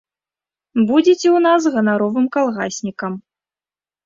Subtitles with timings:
[0.89, 3.13] Будзеце ў нас ганаровым калгаснікам.